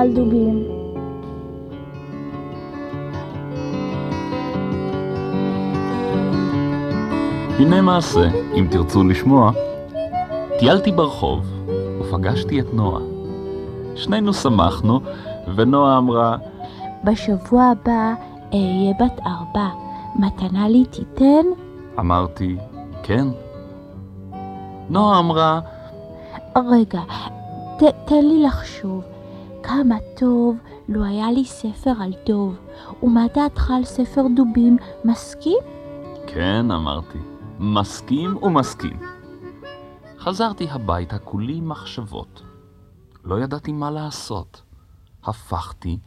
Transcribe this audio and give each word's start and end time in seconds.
על 0.00 0.12
דובים. 0.12 0.64
הנה 7.58 7.80
מעשה, 7.82 8.28
אם 8.54 8.66
תרצו 8.70 9.04
לשמוע. 9.04 9.52
טיילתי 10.58 10.92
ברחוב, 10.92 11.46
ופגשתי 12.00 12.60
את 12.60 12.74
נועה. 12.74 13.00
שנינו 13.96 14.34
שמחנו, 14.34 15.00
ונועה 15.56 15.98
אמרה, 15.98 16.36
בשבוע 17.04 17.64
הבא 17.64 18.14
אהיה 18.52 18.92
בת 19.00 19.20
ארבע. 19.26 19.68
מתנה 20.16 20.68
לי 20.68 20.84
תיתן? 20.84 21.46
אמרתי, 21.98 22.56
כן. 23.02 23.26
נועה 24.88 25.18
אמרה, 25.18 25.60
רגע, 26.56 27.00
ת, 27.78 27.82
תן 28.04 28.24
לי 28.24 28.42
לחשוב. 28.42 29.09
כמה 29.62 29.96
טוב 30.16 30.56
לו 30.88 31.04
היה 31.04 31.32
לי 31.32 31.44
ספר 31.44 31.92
על 32.00 32.12
דוב. 32.26 32.58
ומה 33.02 33.26
דעתך 33.34 33.70
על 33.70 33.84
ספר 33.84 34.22
דובים? 34.36 34.76
מסכים? 35.04 35.58
כן, 36.26 36.70
אמרתי, 36.70 37.18
מסכים 37.58 38.36
ומסכים. 38.36 39.00
חזרתי 40.18 40.70
הביתה 40.70 41.18
כולי 41.18 41.60
מחשבות. 41.60 42.42
לא 43.24 43.40
ידעתי 43.40 43.72
מה 43.72 43.90
לעשות. 43.90 44.62
הפכתי 45.24 45.98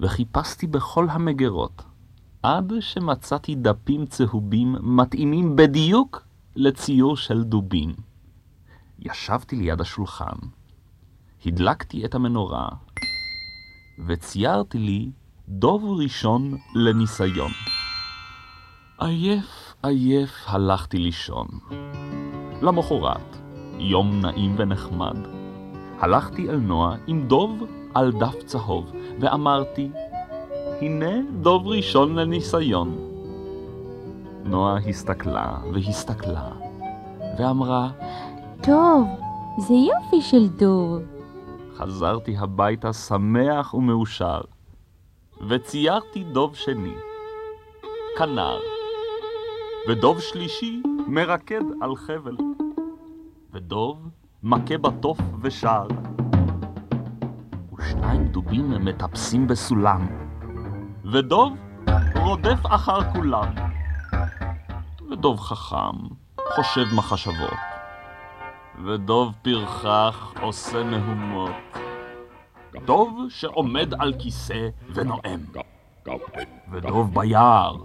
וחיפשתי 0.00 0.66
בכל 0.66 1.06
המגירות, 1.10 1.82
עד 2.42 2.72
שמצאתי 2.80 3.54
דפים 3.54 4.06
צהובים 4.06 4.76
מתאימים 4.80 5.56
בדיוק 5.56 6.22
לציור 6.56 7.16
של 7.16 7.42
דובים. 7.44 7.94
ישבתי 8.98 9.56
ליד 9.56 9.80
השולחן, 9.80 10.36
הדלקתי 11.46 12.04
את 12.04 12.14
המנורה, 12.14 12.68
וציירתי 14.06 14.78
לי 14.78 15.10
דוב 15.48 15.84
ראשון 16.02 16.56
לניסיון. 16.74 17.50
עייף, 18.98 19.74
עייף 19.82 20.30
הלכתי 20.46 20.98
לישון. 20.98 21.46
למחרת, 22.62 23.36
יום 23.78 24.20
נעים 24.20 24.54
ונחמד, 24.58 25.16
הלכתי 26.00 26.48
אל 26.48 26.56
נועה 26.56 26.96
עם 27.06 27.26
דוב 27.26 27.62
על 27.94 28.12
דף 28.12 28.42
צהוב, 28.46 28.92
ואמרתי, 29.20 29.90
הנה 30.80 31.12
דוב 31.40 31.66
ראשון 31.66 32.14
לניסיון. 32.14 32.96
נועה 34.44 34.78
הסתכלה 34.88 35.58
והסתכלה, 35.74 36.50
ואמרה, 37.38 37.90
טוב, 38.62 39.08
זה 39.58 39.74
יופי 39.74 40.20
של 40.20 40.48
דוב. 40.48 41.17
חזרתי 41.78 42.36
הביתה 42.38 42.92
שמח 42.92 43.74
ומאושר, 43.74 44.40
וציירתי 45.48 46.24
דוב 46.24 46.56
שני, 46.56 46.94
כנר, 48.18 48.58
ודוב 49.88 50.20
שלישי 50.20 50.82
מרקד 51.06 51.62
על 51.80 51.96
חבל, 51.96 52.36
ודוב 53.52 54.08
מכה 54.42 54.78
בתוף 54.78 55.18
ושר, 55.42 55.86
ושניים 57.78 58.28
דובים 58.28 58.70
מטפסים 58.84 59.46
בסולם, 59.46 60.06
ודוב 61.04 61.52
רודף 62.16 62.60
אחר 62.64 63.12
כולם, 63.12 63.54
ודוב 65.10 65.40
חכם 65.40 65.96
חושב 66.54 66.84
מחשבות. 66.94 67.67
ודוב 68.84 69.32
פרחח 69.42 70.34
עושה 70.42 70.84
מהומות. 70.84 71.50
דוב 72.86 73.26
שעומד 73.28 73.94
על 73.98 74.12
כיסא 74.18 74.68
ונואם. 74.94 75.40
ודוב 76.72 77.14
ביער 77.14 77.76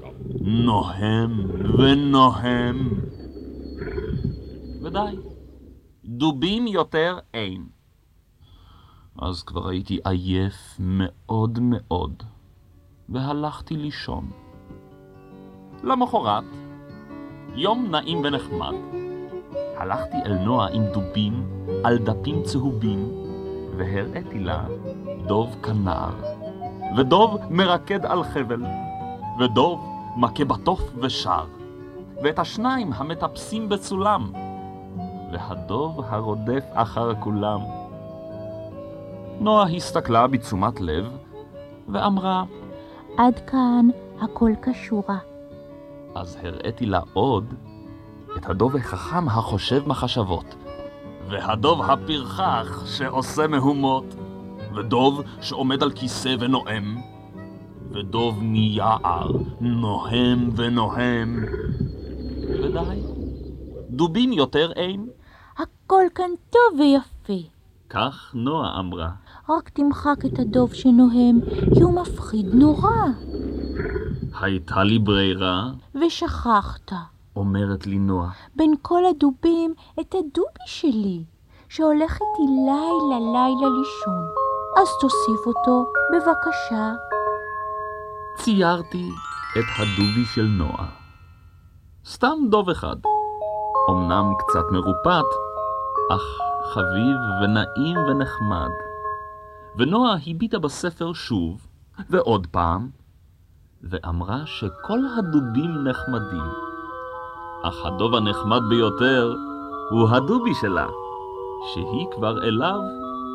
נוהם 0.42 1.32
ונוהם. 1.78 2.90
ודי, 4.84 5.16
דובים 6.06 6.68
יותר 6.68 7.20
אין. 7.34 7.66
אז 9.22 9.44
כבר 9.44 9.70
הייתי 9.70 10.00
עייף 10.04 10.76
מאוד 10.80 11.60
מאוד, 11.62 12.24
והלכתי 13.10 13.78
לישון. 13.78 14.32
למחרת, 15.84 16.44
יום 17.56 17.92
נעים 17.92 18.18
ונחמד. 18.24 19.03
הלכתי 19.84 20.18
אל 20.26 20.38
נועה 20.38 20.68
עם 20.68 20.84
דובים 20.86 21.48
על 21.84 21.98
דפים 21.98 22.44
צהובים, 22.44 23.12
והראיתי 23.78 24.40
לה 24.40 24.64
דוב 25.28 25.56
כנר, 25.64 26.10
ודוב 26.98 27.38
מרקד 27.50 28.06
על 28.06 28.24
חבל, 28.24 28.64
ודוב 29.40 29.86
מכה 30.18 30.46
בתוף 30.46 30.82
ושר, 31.02 31.46
ואת 32.24 32.40
השניים 32.40 32.94
המטפסים 32.94 33.70
בסולם, 33.70 34.32
והדוב 35.32 36.02
הרודף 36.08 36.64
אחר 36.74 37.16
כולם. 37.16 37.60
נועה 39.40 39.70
הסתכלה 39.70 40.28
בתשומת 40.28 40.82
לב, 40.82 41.18
ואמרה, 41.88 42.44
עד 43.18 43.40
כאן 43.48 43.88
הכל 44.22 44.52
כשורה. 44.62 45.18
אז 46.16 46.38
הראיתי 46.44 46.86
לה 46.86 47.00
עוד 47.14 47.54
את 48.38 48.50
הדוב 48.50 48.76
החכם 48.76 49.28
החושב 49.28 49.88
מחשבות, 49.88 50.56
והדוב 51.30 51.82
הפרחח 51.82 52.86
שעושה 52.86 53.48
מהומות, 53.48 54.16
ודוב 54.76 55.22
שעומד 55.42 55.84
על 55.84 55.92
כיסא 55.92 56.36
ונואם, 56.40 56.98
ודוב 57.92 58.44
מיער 58.44 59.32
נוהם 59.62 60.50
ונוהם, 60.56 61.46
ודי, 62.50 63.02
דובים 63.90 64.34
יותר 64.34 64.72
אין. 64.72 65.08
הכל 65.58 66.04
כאן 66.16 66.32
טוב 66.50 66.80
ויפה. 66.80 67.48
כך 67.90 68.32
נועה 68.34 68.80
אמרה. 68.80 69.10
רק 69.50 69.70
תמחק 69.70 70.26
את 70.26 70.40
הדוב 70.40 70.74
שנוהם, 70.74 71.40
כי 71.74 71.82
הוא 71.82 72.02
מפחיד 72.02 72.46
נורא. 72.54 72.90
הייתה 74.42 74.84
לי 74.84 75.00
ברירה, 75.00 75.72
ושכחת, 76.06 76.92
אומרת 77.36 77.88
לי 77.88 78.00
נועה. 78.00 78.32
בין 78.56 78.74
כל 78.82 79.06
הדובים, 79.06 79.74
את 80.00 80.16
הדובי 80.16 80.66
שלי, 80.66 81.24
שהולך 81.70 82.12
איתי 82.12 82.52
לילה 82.66 83.20
לילה 83.20 83.70
לישון. 83.78 84.26
אז 84.82 84.88
תוסיף 85.02 85.48
אותו, 85.48 85.86
בבקשה. 86.14 86.94
ציירתי 88.36 89.10
את 89.52 89.66
הדובי 89.80 90.26
של 90.26 90.46
נועה. 90.46 90.90
סתם 92.06 92.38
דוב 92.50 92.70
אחד. 92.70 92.96
אמנם 93.90 94.34
קצת 94.38 94.66
מרופט, 94.72 95.30
אך 96.12 96.22
חביב 96.74 97.18
ונעים 97.44 97.98
ונחמד. 97.98 98.72
ונועה 99.78 100.16
הביטה 100.28 100.60
בספר 100.60 101.14
שוב, 101.14 101.68
ועוד 102.10 102.48
פעם, 102.48 102.90
ואמרה 103.84 104.46
שכל 104.46 105.00
הדובים 105.18 105.88
נחמדים. 105.88 106.73
אך 107.64 107.86
הדוב 107.86 108.16
הנחמד 108.16 108.62
ביותר 108.70 109.36
הוא 109.90 110.10
הדובי 110.10 110.54
שלה, 110.54 110.88
שהיא 111.74 112.08
כבר 112.12 112.44
אליו 112.44 112.80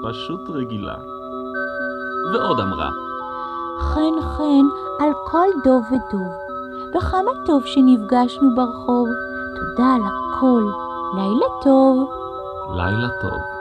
פשוט 0.03 0.41
רגילה. 0.51 0.95
ועוד 2.33 2.61
אמרה, 2.61 2.91
חן 3.81 4.21
חן 4.21 4.67
על 5.01 5.13
כל 5.27 5.49
דוב 5.65 5.85
ודוב, 5.87 6.33
וכמה 6.95 7.31
טוב 7.47 7.63
שנפגשנו 7.67 8.55
ברחוב. 8.57 9.09
תודה 9.57 9.95
על 9.95 10.03
הכל. 10.03 10.63
לילה 11.15 11.47
טוב. 11.63 12.11
לילה 12.77 13.09
טוב. 13.23 13.58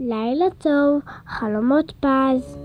לילה 0.00 0.46
טוב, 0.58 1.00
חלומות 1.26 1.92
פז. 2.00 2.58